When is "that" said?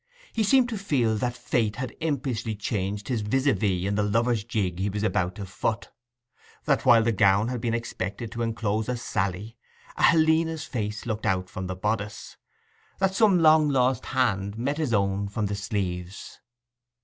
1.17-1.37, 6.65-6.87, 12.97-13.13